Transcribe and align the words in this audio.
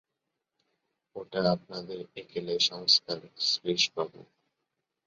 ওটা 1.15 1.41
আপনাদের 1.55 1.99
একেলে 2.15 2.55
সংস্কার 2.69 3.17
শ্রীশবাবু। 3.47 4.19